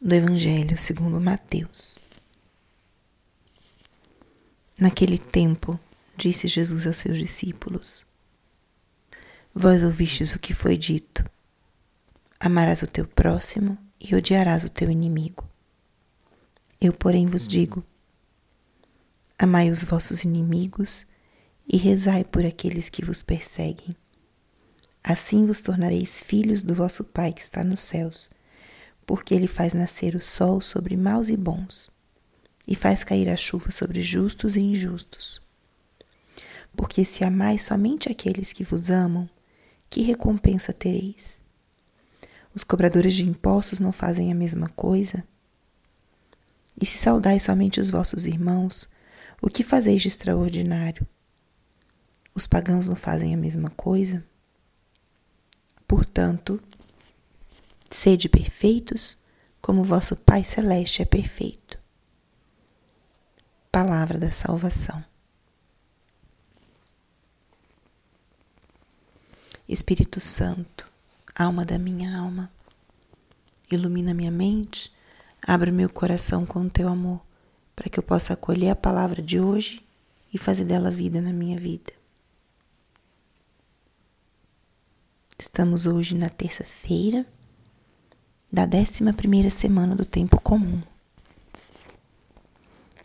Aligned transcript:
do 0.00 0.14
Evangelho 0.14 0.78
segundo 0.78 1.20
Mateus. 1.20 1.98
Naquele 4.78 5.18
tempo, 5.18 5.78
disse 6.16 6.46
Jesus 6.46 6.86
aos 6.86 6.98
seus 6.98 7.18
discípulos: 7.18 8.06
Vós 9.52 9.82
ouvistes 9.82 10.32
o 10.34 10.38
que 10.38 10.54
foi 10.54 10.76
dito: 10.76 11.24
Amarás 12.38 12.80
o 12.82 12.86
teu 12.86 13.08
próximo 13.08 13.76
e 14.00 14.14
odiarás 14.14 14.62
o 14.62 14.68
teu 14.68 14.88
inimigo. 14.88 15.44
Eu, 16.80 16.92
porém, 16.92 17.26
vos 17.26 17.48
digo: 17.48 17.82
Amai 19.36 19.68
os 19.68 19.82
vossos 19.82 20.22
inimigos 20.22 21.04
e 21.66 21.76
rezai 21.76 22.22
por 22.22 22.46
aqueles 22.46 22.88
que 22.88 23.04
vos 23.04 23.20
perseguem. 23.20 23.96
Assim 25.02 25.44
vos 25.44 25.60
tornareis 25.60 26.20
filhos 26.20 26.62
do 26.62 26.72
vosso 26.72 27.02
Pai 27.02 27.32
que 27.32 27.42
está 27.42 27.64
nos 27.64 27.80
céus 27.80 28.30
porque 29.08 29.34
ele 29.34 29.46
faz 29.46 29.72
nascer 29.72 30.14
o 30.14 30.20
sol 30.20 30.60
sobre 30.60 30.94
maus 30.94 31.30
e 31.30 31.36
bons, 31.36 31.90
e 32.66 32.74
faz 32.74 33.02
cair 33.02 33.30
a 33.30 33.38
chuva 33.38 33.70
sobre 33.70 34.02
justos 34.02 34.54
e 34.54 34.60
injustos. 34.60 35.40
Porque 36.76 37.06
se 37.06 37.24
amais 37.24 37.64
somente 37.64 38.12
aqueles 38.12 38.52
que 38.52 38.62
vos 38.62 38.90
amam, 38.90 39.26
que 39.88 40.02
recompensa 40.02 40.74
tereis? 40.74 41.40
Os 42.54 42.62
cobradores 42.62 43.14
de 43.14 43.24
impostos 43.24 43.80
não 43.80 43.92
fazem 43.92 44.30
a 44.30 44.34
mesma 44.34 44.68
coisa? 44.68 45.24
E 46.78 46.84
se 46.84 46.98
saudais 46.98 47.44
somente 47.44 47.80
os 47.80 47.88
vossos 47.88 48.26
irmãos, 48.26 48.90
o 49.40 49.48
que 49.48 49.62
fazeis 49.62 50.02
de 50.02 50.08
extraordinário? 50.08 51.06
Os 52.34 52.46
pagãos 52.46 52.90
não 52.90 52.96
fazem 52.96 53.32
a 53.32 53.38
mesma 53.38 53.70
coisa? 53.70 54.22
Portanto, 55.86 56.62
Sede 57.90 58.28
perfeitos, 58.28 59.16
como 59.62 59.82
vosso 59.82 60.14
Pai 60.14 60.44
Celeste 60.44 61.00
é 61.00 61.04
perfeito. 61.06 61.78
Palavra 63.72 64.18
da 64.18 64.30
Salvação. 64.30 65.02
Espírito 69.66 70.20
Santo, 70.20 70.90
alma 71.34 71.64
da 71.64 71.78
minha 71.78 72.18
alma, 72.18 72.50
ilumina 73.70 74.14
minha 74.14 74.30
mente, 74.30 74.92
abre 75.42 75.70
meu 75.70 75.88
coração 75.88 76.44
com 76.44 76.60
o 76.60 76.70
teu 76.70 76.88
amor, 76.88 77.20
para 77.74 77.88
que 77.88 77.98
eu 77.98 78.02
possa 78.02 78.34
acolher 78.34 78.70
a 78.70 78.76
palavra 78.76 79.22
de 79.22 79.40
hoje 79.40 79.86
e 80.32 80.38
fazer 80.38 80.64
dela 80.64 80.90
vida 80.90 81.20
na 81.20 81.32
minha 81.32 81.58
vida. 81.58 81.92
Estamos 85.38 85.86
hoje 85.86 86.14
na 86.14 86.28
terça-feira 86.28 87.26
da 88.50 88.64
décima 88.64 89.12
primeira 89.12 89.50
semana 89.50 89.94
do 89.94 90.06
tempo 90.06 90.40
comum. 90.40 90.82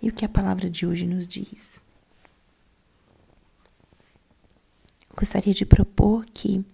E 0.00 0.08
o 0.08 0.12
que 0.12 0.24
a 0.24 0.28
palavra 0.28 0.70
de 0.70 0.86
hoje 0.86 1.06
nos 1.06 1.26
diz? 1.26 1.82
Gostaria 5.16 5.52
de 5.52 5.66
propor 5.66 6.24
que 6.26 6.64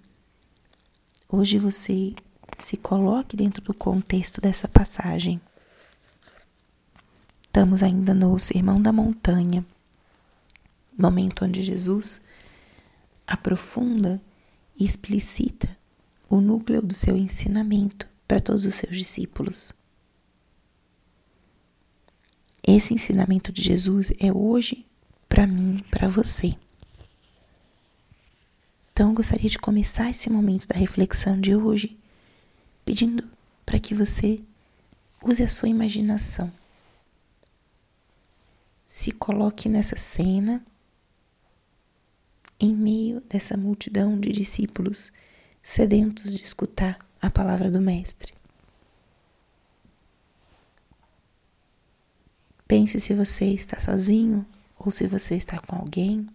hoje 1.28 1.58
você 1.58 2.14
se 2.58 2.77
coloque 2.77 3.36
dentro 3.36 3.62
do 3.62 3.72
contexto 3.72 4.41
dessa 4.41 4.69
passagem. 4.69 5.41
Estamos 7.42 7.83
ainda 7.83 8.12
no 8.12 8.38
Sermão 8.38 8.81
da 8.81 8.92
Montanha, 8.92 9.64
momento 10.97 11.44
onde 11.44 11.62
Jesus 11.62 12.22
aprofunda 13.27 14.20
e 14.78 14.84
explicita 14.84 15.69
o 16.28 16.41
núcleo 16.41 16.83
do 16.83 16.94
seu 16.94 17.16
ensinamento 17.16 18.11
para 18.30 18.40
todos 18.40 18.64
os 18.64 18.76
seus 18.76 18.96
discípulos. 18.96 19.72
Esse 22.64 22.94
ensinamento 22.94 23.50
de 23.50 23.60
Jesus 23.60 24.12
é 24.20 24.32
hoje 24.32 24.86
para 25.28 25.48
mim, 25.48 25.84
para 25.90 26.06
você. 26.06 26.56
Então, 28.92 29.08
eu 29.08 29.14
gostaria 29.16 29.50
de 29.50 29.58
começar 29.58 30.08
esse 30.10 30.30
momento 30.30 30.69
da 30.69 30.76
reflexão 30.76 31.40
de 31.40 31.56
hoje 31.56 31.98
pedindo 32.84 33.28
para 33.66 33.80
que 33.80 33.96
você 33.96 34.40
use 35.24 35.42
a 35.42 35.48
sua 35.48 35.69
imaginação. 35.69 36.52
Se 38.86 39.10
coloque 39.10 39.69
nessa 39.69 39.98
cena, 39.98 40.64
em 42.60 42.76
meio 42.76 43.22
dessa 43.22 43.56
multidão 43.56 44.20
de 44.20 44.30
discípulos 44.30 45.12
sedentos 45.60 46.32
de 46.32 46.44
escutar 46.44 47.09
a 47.20 47.31
palavra 47.31 47.70
do 47.70 47.81
Mestre. 47.81 48.32
Pense 52.66 53.00
se 53.00 53.14
você 53.14 53.47
está 53.47 53.78
sozinho 53.78 54.47
ou 54.78 54.91
se 54.91 55.06
você 55.06 55.34
está 55.34 55.58
com 55.58 55.76
alguém. 55.76 56.28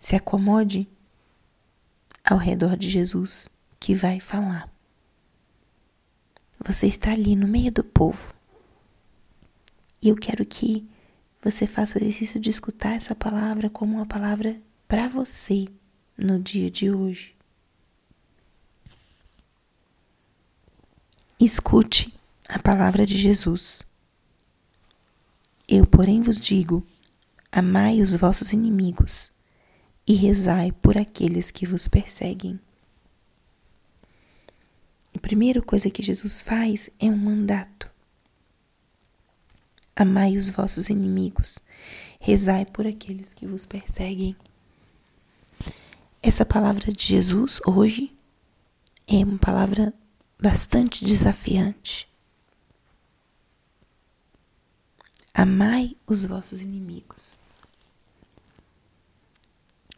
Se 0.00 0.16
acomode 0.16 0.88
ao 2.24 2.38
redor 2.38 2.76
de 2.76 2.88
Jesus 2.88 3.50
que 3.78 3.94
vai 3.94 4.18
falar. 4.18 4.72
Você 6.66 6.86
está 6.86 7.12
ali 7.12 7.36
no 7.36 7.46
meio 7.46 7.70
do 7.70 7.84
povo. 7.84 8.32
E 10.00 10.08
eu 10.08 10.16
quero 10.16 10.44
que 10.46 10.88
você 11.42 11.66
faça 11.66 11.98
o 11.98 12.02
exercício 12.02 12.40
de 12.40 12.48
escutar 12.48 12.94
essa 12.94 13.14
palavra 13.14 13.68
como 13.68 13.96
uma 13.96 14.06
palavra 14.06 14.58
para 14.88 15.06
você 15.08 15.66
no 16.16 16.38
dia 16.38 16.70
de 16.70 16.90
hoje. 16.90 17.34
Escute 21.38 22.14
a 22.48 22.58
palavra 22.58 23.04
de 23.04 23.18
Jesus. 23.18 23.82
Eu, 25.68 25.86
porém, 25.86 26.22
vos 26.22 26.40
digo: 26.40 26.86
amai 27.50 28.00
os 28.00 28.14
vossos 28.14 28.52
inimigos 28.52 29.32
e 30.06 30.14
rezai 30.14 30.72
por 30.72 30.96
aqueles 30.96 31.50
que 31.50 31.66
vos 31.66 31.88
perseguem. 31.88 32.60
A 35.14 35.18
primeira 35.18 35.62
coisa 35.62 35.90
que 35.90 36.02
Jesus 36.02 36.42
faz 36.42 36.90
é 36.98 37.06
um 37.06 37.16
mandato. 37.16 37.90
Amai 39.96 40.36
os 40.36 40.50
vossos 40.50 40.88
inimigos, 40.88 41.58
rezai 42.20 42.66
por 42.66 42.86
aqueles 42.86 43.32
que 43.32 43.46
vos 43.46 43.64
perseguem. 43.64 44.36
Essa 46.26 46.46
palavra 46.46 46.90
de 46.90 47.06
Jesus 47.06 47.60
hoje 47.66 48.10
é 49.06 49.16
uma 49.16 49.36
palavra 49.36 49.92
bastante 50.40 51.04
desafiante. 51.04 52.08
Amai 55.34 55.94
os 56.06 56.24
vossos 56.24 56.62
inimigos. 56.62 57.38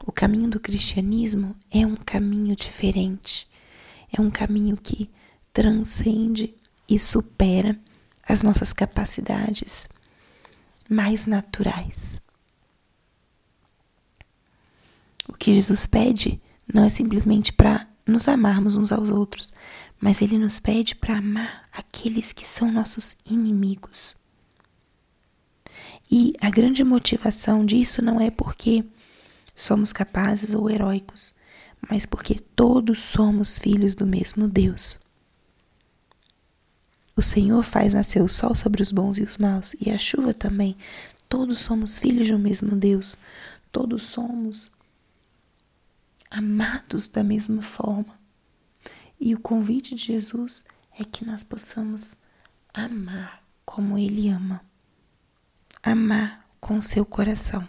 O 0.05 0.11
caminho 0.11 0.51
do 0.51 0.59
cristianismo 0.59 1.55
é 1.71 1.87
um 1.87 1.95
caminho 1.95 2.57
diferente, 2.57 3.49
é 4.13 4.21
um 4.21 4.29
caminho 4.29 4.77
que 4.77 5.09
transcende 5.53 6.53
e 6.89 6.99
supera 6.99 7.79
as 8.29 8.43
nossas 8.43 8.73
capacidades 8.73 9.89
mais 10.91 11.25
naturais. 11.25 12.21
O 15.29 15.33
que 15.47 15.55
Jesus 15.55 15.87
pede 15.87 16.43
não 16.75 16.83
é 16.83 16.89
simplesmente 16.89 17.53
para 17.53 17.87
nos 18.05 18.27
amarmos 18.27 18.75
uns 18.75 18.91
aos 18.91 19.11
outros, 19.11 19.53
mas 20.01 20.21
ele 20.21 20.39
nos 20.39 20.59
pede 20.59 20.97
para 20.97 21.19
amar 21.19 21.69
aqueles 21.71 22.33
que 22.33 22.45
são 22.45 22.73
nossos 22.73 23.17
inimigos. 23.25 24.17
E 26.11 26.33
a 26.41 26.51
grande 26.51 26.83
motivação 26.83 27.65
disso 27.65 28.03
não 28.03 28.21
é 28.21 28.29
porque 28.29 28.85
somos 29.55 29.93
capazes 29.93 30.53
ou 30.53 30.69
heróicos, 30.69 31.33
mas 31.89 32.05
porque 32.05 32.41
todos 32.57 32.99
somos 32.99 33.57
filhos 33.57 33.95
do 33.95 34.05
mesmo 34.05 34.49
Deus. 34.49 34.99
O 37.15 37.23
Senhor 37.23 37.63
faz 37.63 37.95
nascer 37.95 38.21
o 38.21 38.29
sol 38.29 38.57
sobre 38.57 38.83
os 38.83 38.91
bons 38.91 39.17
e 39.17 39.23
os 39.23 39.39
maus, 39.39 39.77
e 39.81 39.93
a 39.93 39.97
chuva 39.99 40.35
também. 40.35 40.77
Todos 41.29 41.61
somos 41.61 42.01
filhos 42.01 42.27
do 42.27 42.37
mesmo 42.37 42.75
Deus. 42.75 43.17
Todos 43.71 44.03
somos 44.03 44.76
amados 46.31 47.09
da 47.09 47.23
mesma 47.23 47.63
forma. 47.63 48.19
E 49.19 49.35
o 49.35 49.41
convite 49.41 49.95
de 49.95 50.05
Jesus 50.05 50.65
é 50.99 51.05
que 51.05 51.25
nós 51.25 51.43
possamos 51.43 52.17
amar 52.73 53.43
como 53.65 53.99
Ele 53.99 54.29
ama, 54.29 54.61
amar 55.83 56.47
com 56.61 56.81
seu 56.81 57.05
coração. 57.05 57.67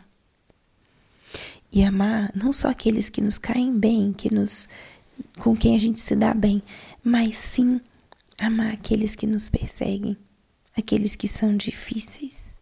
E 1.72 1.84
amar 1.84 2.32
não 2.36 2.52
só 2.54 2.70
aqueles 2.70 3.10
que 3.10 3.22
nos 3.22 3.38
caem 3.38 3.78
bem, 3.78 4.14
que 4.14 4.34
nos 4.34 4.68
com 5.40 5.56
quem 5.56 5.76
a 5.76 5.80
gente 5.80 6.00
se 6.00 6.16
dá 6.16 6.34
bem, 6.34 6.62
mas 7.04 7.38
sim 7.38 7.82
amar 8.40 8.74
aqueles 8.74 9.16
que 9.16 9.26
nos 9.26 9.50
perseguem, 9.50 10.16
aqueles 10.78 11.16
que 11.16 11.28
são 11.28 11.58
difíceis. 11.58 12.56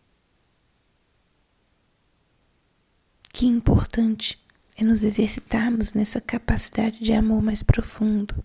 Que 3.34 3.46
importante 3.46 4.40
é 4.78 4.84
nos 4.84 5.04
exercitarmos 5.04 5.94
nessa 5.94 6.20
capacidade 6.20 7.00
de 7.00 7.14
amor 7.14 7.42
mais 7.42 7.64
profundo. 7.64 8.44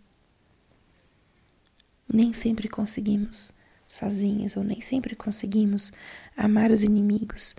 Nem 2.13 2.33
sempre 2.33 2.69
conseguimos 2.69 3.53
sozinhos, 3.89 4.57
ou 4.57 4.63
nem 4.63 4.81
sempre 4.81 5.17
conseguimos 5.17 5.93
amar 6.37 6.71
os 6.71 6.85
inimigos, 6.85 7.57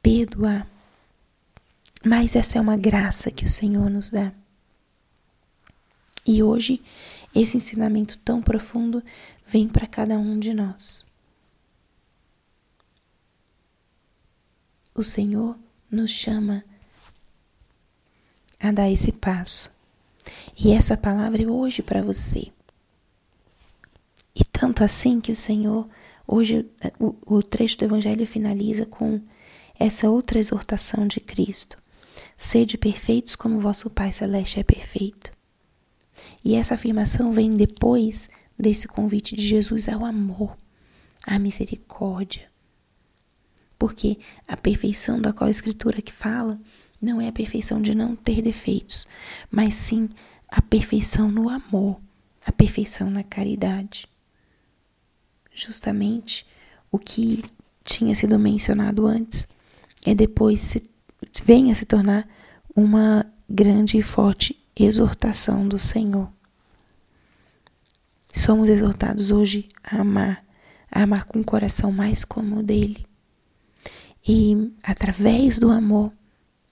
perdoar. 0.00 0.68
Mas 2.04 2.36
essa 2.36 2.58
é 2.58 2.60
uma 2.60 2.76
graça 2.76 3.30
que 3.30 3.44
o 3.44 3.48
Senhor 3.48 3.90
nos 3.90 4.10
dá. 4.10 4.32
E 6.24 6.42
hoje, 6.42 6.80
esse 7.34 7.56
ensinamento 7.56 8.16
tão 8.18 8.40
profundo 8.40 9.02
vem 9.44 9.66
para 9.66 9.86
cada 9.86 10.16
um 10.18 10.38
de 10.38 10.54
nós. 10.54 11.04
O 14.94 15.02
Senhor 15.02 15.58
nos 15.90 16.10
chama 16.10 16.64
a 18.60 18.72
dar 18.72 18.90
esse 18.90 19.12
passo. 19.12 19.72
E 20.58 20.72
essa 20.72 20.96
palavra 20.96 21.42
é 21.42 21.46
hoje 21.46 21.82
para 21.82 22.02
você. 22.02 22.52
E 24.34 24.44
tanto 24.44 24.84
assim 24.84 25.20
que 25.20 25.32
o 25.32 25.36
Senhor, 25.36 25.88
hoje, 26.26 26.68
o, 26.98 27.14
o 27.26 27.42
trecho 27.42 27.78
do 27.78 27.84
Evangelho 27.84 28.26
finaliza 28.26 28.86
com 28.86 29.20
essa 29.78 30.10
outra 30.10 30.38
exortação 30.38 31.06
de 31.06 31.20
Cristo: 31.20 31.78
Sede 32.36 32.76
perfeitos 32.76 33.36
como 33.36 33.60
vosso 33.60 33.90
Pai 33.90 34.12
Celeste 34.12 34.60
é 34.60 34.62
perfeito. 34.62 35.32
E 36.44 36.54
essa 36.54 36.74
afirmação 36.74 37.32
vem 37.32 37.54
depois 37.54 38.28
desse 38.58 38.88
convite 38.88 39.36
de 39.36 39.46
Jesus 39.46 39.88
ao 39.88 40.04
amor, 40.04 40.56
à 41.24 41.38
misericórdia. 41.38 42.50
Porque 43.78 44.18
a 44.46 44.56
perfeição 44.56 45.20
da 45.20 45.32
qual 45.32 45.46
a 45.46 45.50
Escritura 45.50 46.02
que 46.02 46.12
fala 46.12 46.60
não 47.00 47.20
é 47.20 47.28
a 47.28 47.32
perfeição 47.32 47.80
de 47.80 47.94
não 47.94 48.16
ter 48.16 48.42
defeitos, 48.42 49.06
mas 49.50 49.74
sim 49.74 50.08
a 50.48 50.60
perfeição 50.60 51.30
no 51.30 51.48
amor, 51.48 52.00
a 52.44 52.52
perfeição 52.52 53.10
na 53.10 53.22
caridade. 53.22 54.08
Justamente 55.52 56.46
o 56.90 56.98
que 56.98 57.44
tinha 57.84 58.14
sido 58.14 58.38
mencionado 58.38 59.06
antes 59.06 59.46
é 60.06 60.14
depois 60.14 60.60
se, 60.60 60.82
venha 61.44 61.74
se 61.74 61.84
tornar 61.84 62.28
uma 62.74 63.24
grande 63.48 63.98
e 63.98 64.02
forte 64.02 64.58
exortação 64.76 65.66
do 65.66 65.78
Senhor. 65.78 66.30
Somos 68.32 68.68
exortados 68.68 69.30
hoje 69.30 69.68
a 69.82 70.00
amar, 70.00 70.44
a 70.90 71.02
amar 71.02 71.24
com 71.24 71.40
o 71.40 71.44
coração 71.44 71.90
mais 71.90 72.24
como 72.24 72.60
o 72.60 72.62
dele. 72.62 73.04
E 74.26 74.72
através 74.82 75.58
do 75.58 75.70
amor 75.70 76.12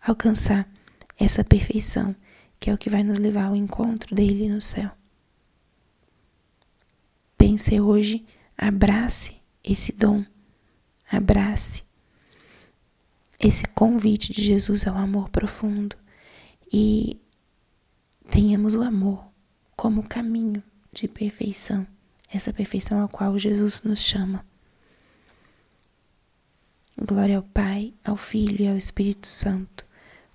alcançar 0.06 0.68
essa 1.18 1.42
perfeição, 1.42 2.14
que 2.60 2.70
é 2.70 2.74
o 2.74 2.78
que 2.78 2.88
vai 2.90 3.02
nos 3.02 3.18
levar 3.18 3.46
ao 3.46 3.56
encontro 3.56 4.14
dele 4.14 4.48
no 4.48 4.60
céu. 4.60 4.90
Pense 7.36 7.80
hoje, 7.80 8.24
abrace 8.56 9.36
esse 9.62 9.92
dom, 9.92 10.24
abrace 11.10 11.82
esse 13.38 13.64
convite 13.68 14.32
de 14.32 14.42
Jesus 14.42 14.86
ao 14.86 14.96
amor 14.96 15.28
profundo 15.28 15.96
e 16.72 17.20
tenhamos 18.28 18.74
o 18.74 18.82
amor 18.82 19.26
como 19.76 20.02
caminho 20.02 20.62
de 20.92 21.06
perfeição, 21.06 21.86
essa 22.32 22.52
perfeição 22.52 23.04
a 23.04 23.08
qual 23.08 23.38
Jesus 23.38 23.82
nos 23.82 24.00
chama. 24.00 24.44
Glória 26.98 27.36
ao 27.36 27.42
Pai, 27.42 27.92
ao 28.02 28.16
Filho 28.16 28.62
e 28.62 28.68
ao 28.68 28.76
Espírito 28.76 29.28
Santo, 29.28 29.85